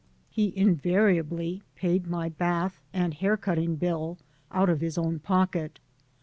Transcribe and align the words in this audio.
He 0.31 0.51
invariably 0.57 1.61
paid 1.75 2.07
my 2.07 2.29
bath 2.29 2.81
and 2.91 3.13
hair 3.13 3.37
cutting 3.37 3.75
bill 3.75 4.17
out 4.51 4.67
of 4.67 4.81
his 4.81 4.97
own 4.97 5.19
pocket. 5.19 5.77